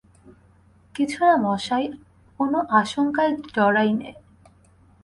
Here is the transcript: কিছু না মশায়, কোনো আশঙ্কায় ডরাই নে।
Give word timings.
কিছু 0.95 1.19
না 1.25 1.33
মশায়, 1.45 1.87
কোনো 2.39 2.57
আশঙ্কায় 2.81 3.33
ডরাই 3.55 3.91
নে। 3.99 4.11